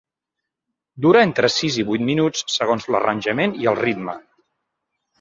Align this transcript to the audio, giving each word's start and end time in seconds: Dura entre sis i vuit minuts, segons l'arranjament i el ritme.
Dura 1.07 1.21
entre 1.27 1.51
sis 1.57 1.77
i 1.83 1.87
vuit 1.91 2.05
minuts, 2.09 2.43
segons 2.57 2.91
l'arranjament 2.97 3.57
i 3.63 3.73
el 3.75 3.81
ritme. 3.87 4.21